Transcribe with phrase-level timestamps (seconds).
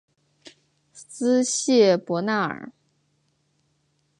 [0.91, 2.71] 斯谢伯纳尔。